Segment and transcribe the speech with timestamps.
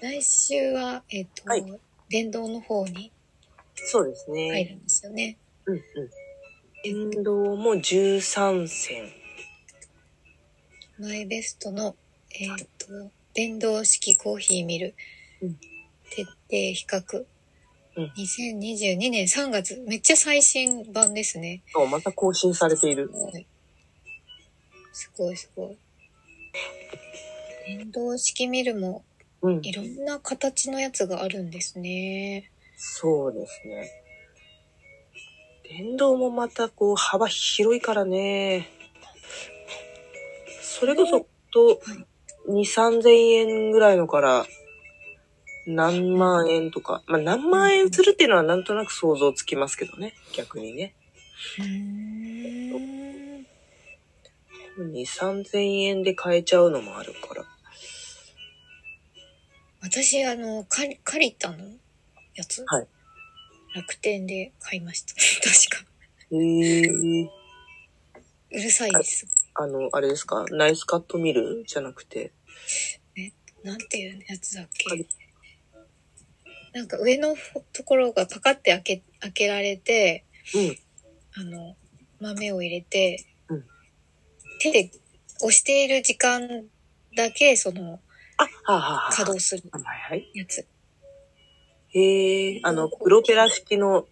[0.00, 3.12] 来週は、えっ、と、はい電動の方に
[3.74, 4.48] そうですね。
[4.48, 5.36] 入るんですよね。
[5.66, 7.10] うんうん。
[7.12, 9.12] 電動も13戦。
[10.98, 11.94] マイベストの、
[12.30, 14.94] えっ、と、電動式コーヒーミル、
[15.42, 15.58] うん
[16.10, 17.26] 徹底比較、
[17.96, 21.62] うん2022年3月、めっちゃ最新版ですね。
[21.72, 23.10] そう、また更新されている。
[24.92, 25.76] すごいすごい。
[27.66, 29.04] 電動式ミルも
[29.42, 29.60] うん。
[29.62, 32.50] いろんな形のやつがあるんですね。
[32.76, 33.90] そうですね。
[35.68, 38.68] 電動もまたこう幅広いからね。
[40.62, 41.80] それこそと
[42.48, 44.46] 2、3000円ぐらいのから
[45.66, 47.02] 何万円とか。
[47.06, 50.14] まあ何万円するっていうのはなんとなく想像つきますけどね。
[50.34, 50.94] 逆にね。
[51.58, 52.78] うー
[54.80, 54.92] ん。
[54.92, 57.37] 2、3000円で買えちゃうのもあるから。
[59.90, 61.64] 私、あの、カリカリタの？
[62.34, 62.86] やつ、はい
[63.74, 65.14] 楽天で買いました。
[65.42, 65.90] 確か。
[66.30, 67.28] へー。
[68.50, 69.26] うるさいです。
[69.54, 70.44] あの、あれですか？
[70.50, 72.32] ナイスカットミルじゃなくて。
[73.64, 75.06] なんていうやつだっけ？
[76.72, 77.34] なんか上の
[77.72, 80.24] ところがパカって開け、開けられて、
[80.54, 80.78] うん。
[81.34, 81.76] あの、
[82.20, 83.64] 豆を入れて、うん
[84.60, 84.90] 手で
[85.40, 86.66] 押している時間
[87.16, 88.00] だけ、その、
[88.38, 89.10] あ、はあ、はあ、はあ。
[89.10, 90.30] 稼働するはいはい。
[90.34, 90.66] やつ。
[91.90, 94.06] へえ、あの、プロペラ式の、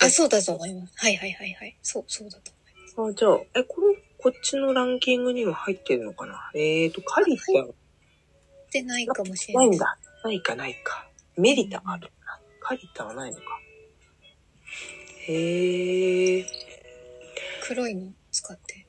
[0.00, 0.92] あ、そうだと思います。
[0.96, 1.76] はいはいはいはい。
[1.82, 3.14] そう、そうだと思います。
[3.14, 6.50] あ、じゃあ、え、この、こっちのランキングには入ってるのかな？
[6.54, 7.70] えーと、カリタン、
[8.72, 9.68] でないかもしれない。
[9.68, 9.98] ないんだ。
[10.24, 11.08] ないかないか。
[11.36, 12.40] メリタあるな。
[12.60, 13.42] カリタはないのか。
[15.28, 16.46] へえ。
[17.62, 18.86] 黒いの使って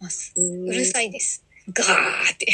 [0.00, 0.34] ます。
[0.36, 1.44] ううるさいです。
[1.72, 2.46] ガーって。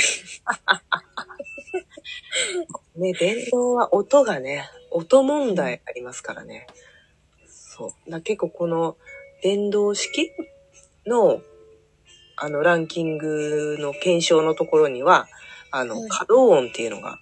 [2.97, 6.67] ね、電動は音がね、音問題ありますからね。
[7.47, 8.11] そう。
[8.11, 8.97] だ結構この
[9.43, 10.31] 電動式
[11.07, 11.43] の、
[12.37, 15.29] あの、ランキングの検証のところには、
[15.71, 17.19] あの、はい可動音っていうのが、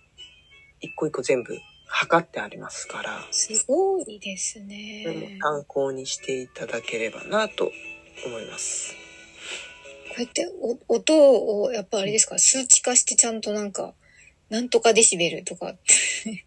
[0.81, 5.39] 一個一個全部測ってありますから、すごいですね。
[5.41, 7.71] 参考にしていただければなと
[8.27, 9.10] 思います。
[10.11, 12.39] こうやってお音をやっぱあれですか？
[12.39, 13.95] 数値化してちゃんとなんか、
[14.49, 15.75] なんとかデシベルとか。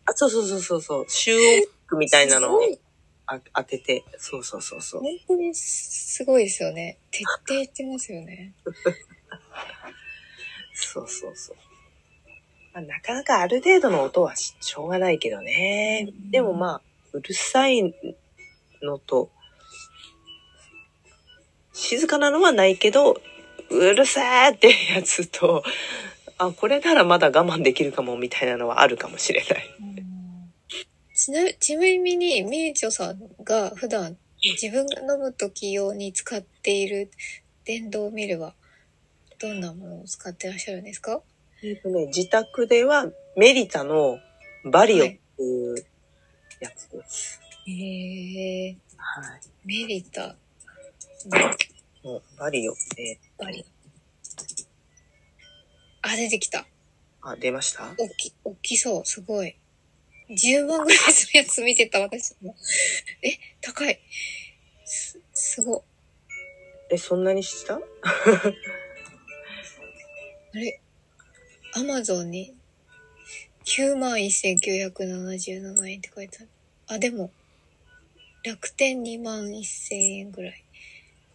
[0.06, 2.62] あ、そうそうそうそうそう、集音区みたいなのを
[3.25, 5.01] あ当てて、そうそうそうそう。
[5.01, 6.97] 本当にすごいですよね。
[7.12, 8.53] 徹底してますよね。
[10.75, 11.56] そうそうそう。
[12.74, 16.07] まあ、なかなかある程度の音はししょうがないけどね。
[16.09, 16.81] うんでもまあ、
[17.13, 17.94] うるさい
[18.81, 19.31] のと、
[21.72, 23.22] 静かなのはないけど、
[23.75, 25.63] うるさーってやつと、
[26.38, 29.69] あ、これならまだ我慢できるかもみたいなのはあるかもしれない。
[31.16, 37.12] ちなちなみに、ちょさんが普段自分が飲む時用に使っている
[37.66, 38.56] 電動ミルは
[39.39, 41.22] どんなものを使ってらっしゃるんですか？
[41.63, 43.07] えっとね、自宅では
[43.38, 44.17] メリタの
[44.66, 45.75] バリオっていう
[46.59, 47.39] やつです。
[47.67, 49.41] へえはい。
[49.66, 50.35] メリタ、
[52.03, 52.73] もうバリオ。
[52.97, 53.65] えバリ。
[56.01, 56.65] あ、出てきた。
[57.21, 57.93] あ、出ました？
[57.97, 59.05] 大き、大きそう。
[59.05, 59.55] すごい。
[60.29, 62.55] 10万ぐらいするやつ見てた、私も。
[63.21, 63.99] え、高い。
[64.85, 65.81] す、すごい。
[66.91, 67.75] え、そんなにした？
[67.75, 67.81] あ
[70.53, 70.79] れ？
[71.75, 72.53] アマゾンに
[73.65, 76.49] 91,977円って書いてある。
[76.87, 77.31] あ、でも、
[78.43, 80.63] 楽天2万1000円ぐらい。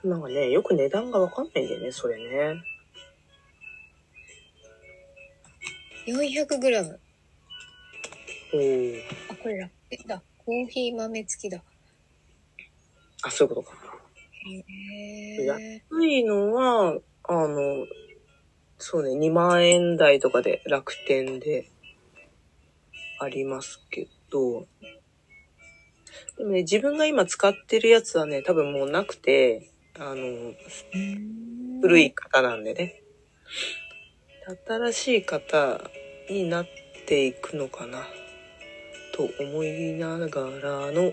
[0.04, 2.62] なんかね、よく値段がわかんないんだよね、それね。
[6.06, 6.98] 400g。
[8.54, 9.00] おー
[9.30, 10.22] あ、これ楽天だ。
[10.38, 11.62] コーヒー豆付きだ。
[13.22, 13.76] あ、そういうことか。
[14.46, 15.82] へやえ。
[15.90, 17.86] 安いのは、あの、
[18.78, 21.68] そうね、2万円台とかで楽天で
[23.18, 24.66] ありますけど、
[26.38, 29.68] でもね、自分が今使ってるやつはね、多分もうなくて、
[30.00, 30.54] あの、
[31.82, 32.12] 古い。
[32.12, 33.02] 方なんでね。
[34.66, 35.80] 新しい方
[36.30, 36.66] になっ
[37.06, 38.04] ていくのかな、
[39.12, 41.12] と思いながらの、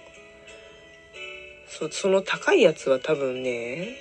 [1.67, 3.97] そその高いやつは多分ね、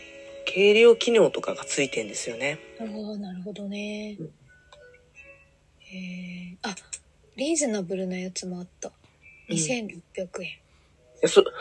[0.47, 2.59] 軽量機能とかがついてんですよね。
[2.79, 2.87] ああ、
[3.19, 4.27] なるほどねうん。
[5.79, 5.97] へ
[6.53, 6.59] え。
[6.63, 6.75] あ、
[7.37, 8.89] リーズナブルなやつもあった。
[9.49, 10.49] うん2600円。
[10.49, 10.53] い
[11.23, 11.43] や、そ、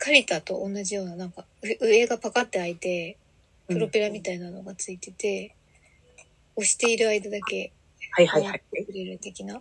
[0.00, 3.18] カリタと同じような、なんか、う上がパカって開いて、
[3.68, 5.54] プロペラみたいなのがついてて、
[6.56, 7.70] 押している間だけ
[8.12, 8.62] はいはいはい。
[8.86, 9.60] くれる的な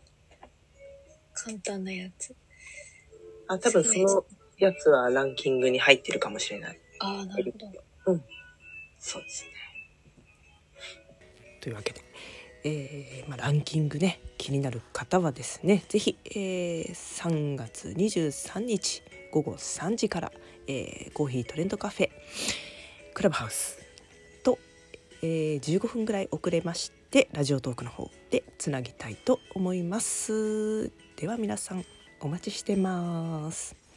[1.34, 2.34] 簡単なやつ。
[3.48, 4.26] あ、多分その
[4.58, 6.80] やつはランキングに入ってるかもしれない。
[7.00, 7.54] ああ、なる
[8.06, 8.20] ほど。
[8.98, 9.50] そうですね。
[11.60, 12.02] というわけで、
[12.64, 20.32] えーまあ、ランキングね気になる方はですね是非、えー3月23日午後3時から、
[20.68, 22.10] えーコーヒートレンドカフェ
[23.14, 23.80] クラブハウス
[24.44, 24.60] と、
[25.22, 30.92] えー15分ぐらい遅れましてラジオトークの方でつなぎたいと思います。
[31.16, 31.86] では皆さん
[32.22, 33.89] お待ちしてます。